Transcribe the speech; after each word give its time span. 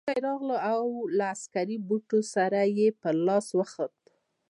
ساتونکی 0.05 0.25
راغی 0.27 0.55
او 0.71 0.83
له 1.17 1.25
عسکري 1.35 1.77
بوټو 1.87 2.19
سره 2.33 2.59
یې 2.77 2.87
پر 3.01 3.13
لاس 3.27 3.47
وخوت. 3.59 3.93